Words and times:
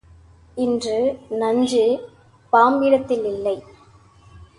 இன்று 0.57 0.95
நஞ்சு 1.29 1.83
பாம்பிடத்தில் 2.53 3.25
இல்லை. 3.25 3.55